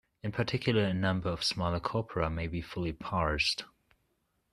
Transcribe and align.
In 0.23 0.31
particular, 0.31 0.85
a 0.85 0.95
number 0.95 1.29
of 1.29 1.43
smaller 1.43 1.79
corpora 1.79 2.27
may 2.31 2.47
be 2.47 2.59
fully 2.59 2.91
parsed. 2.91 3.65